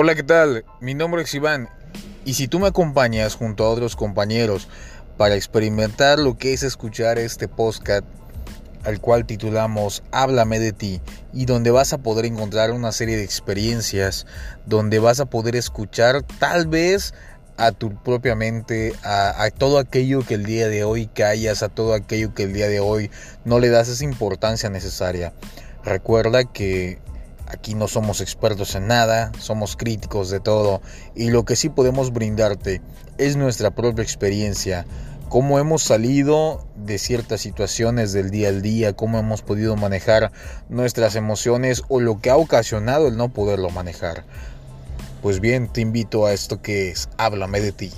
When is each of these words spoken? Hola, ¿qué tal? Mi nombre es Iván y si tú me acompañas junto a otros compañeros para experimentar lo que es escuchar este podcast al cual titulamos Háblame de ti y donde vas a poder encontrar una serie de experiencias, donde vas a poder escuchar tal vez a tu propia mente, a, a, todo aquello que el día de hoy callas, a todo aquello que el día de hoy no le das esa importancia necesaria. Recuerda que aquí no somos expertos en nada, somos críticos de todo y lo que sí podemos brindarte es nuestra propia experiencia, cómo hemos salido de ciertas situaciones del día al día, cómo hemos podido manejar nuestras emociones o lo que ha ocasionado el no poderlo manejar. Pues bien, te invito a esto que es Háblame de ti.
Hola, 0.00 0.14
¿qué 0.14 0.22
tal? 0.22 0.64
Mi 0.80 0.94
nombre 0.94 1.22
es 1.22 1.34
Iván 1.34 1.68
y 2.24 2.34
si 2.34 2.46
tú 2.46 2.60
me 2.60 2.68
acompañas 2.68 3.34
junto 3.34 3.64
a 3.64 3.70
otros 3.70 3.96
compañeros 3.96 4.68
para 5.16 5.34
experimentar 5.34 6.20
lo 6.20 6.38
que 6.38 6.52
es 6.52 6.62
escuchar 6.62 7.18
este 7.18 7.48
podcast 7.48 8.04
al 8.84 9.00
cual 9.00 9.26
titulamos 9.26 10.04
Háblame 10.12 10.60
de 10.60 10.70
ti 10.70 11.00
y 11.32 11.46
donde 11.46 11.72
vas 11.72 11.92
a 11.92 11.98
poder 11.98 12.26
encontrar 12.26 12.70
una 12.70 12.92
serie 12.92 13.16
de 13.16 13.24
experiencias, 13.24 14.24
donde 14.66 15.00
vas 15.00 15.18
a 15.18 15.26
poder 15.26 15.56
escuchar 15.56 16.22
tal 16.38 16.68
vez 16.68 17.12
a 17.56 17.72
tu 17.72 18.00
propia 18.00 18.36
mente, 18.36 18.94
a, 19.02 19.42
a, 19.42 19.50
todo 19.50 19.80
aquello 19.80 20.24
que 20.24 20.34
el 20.34 20.44
día 20.44 20.68
de 20.68 20.84
hoy 20.84 21.08
callas, 21.08 21.64
a 21.64 21.70
todo 21.70 21.94
aquello 21.94 22.34
que 22.34 22.44
el 22.44 22.52
día 22.52 22.68
de 22.68 22.78
hoy 22.78 23.10
no 23.44 23.58
le 23.58 23.68
das 23.68 23.88
esa 23.88 24.04
importancia 24.04 24.70
necesaria. 24.70 25.32
Recuerda 25.82 26.44
que 26.44 27.00
aquí 27.48 27.74
no 27.74 27.88
somos 27.88 28.20
expertos 28.20 28.74
en 28.74 28.86
nada, 28.86 29.32
somos 29.38 29.76
críticos 29.76 30.30
de 30.30 30.40
todo 30.40 30.80
y 31.14 31.30
lo 31.30 31.44
que 31.44 31.56
sí 31.56 31.68
podemos 31.68 32.12
brindarte 32.12 32.82
es 33.16 33.36
nuestra 33.36 33.70
propia 33.70 34.02
experiencia, 34.02 34.86
cómo 35.28 35.58
hemos 35.58 35.82
salido 35.82 36.66
de 36.76 36.98
ciertas 36.98 37.40
situaciones 37.40 38.12
del 38.12 38.30
día 38.30 38.48
al 38.48 38.62
día, 38.62 38.92
cómo 38.92 39.18
hemos 39.18 39.42
podido 39.42 39.76
manejar 39.76 40.32
nuestras 40.68 41.16
emociones 41.16 41.82
o 41.88 42.00
lo 42.00 42.20
que 42.20 42.30
ha 42.30 42.36
ocasionado 42.36 43.08
el 43.08 43.16
no 43.16 43.30
poderlo 43.30 43.70
manejar. 43.70 44.24
Pues 45.22 45.40
bien, 45.40 45.68
te 45.68 45.80
invito 45.80 46.26
a 46.26 46.32
esto 46.32 46.62
que 46.62 46.90
es 46.90 47.08
Háblame 47.18 47.60
de 47.60 47.72
ti. 47.72 47.92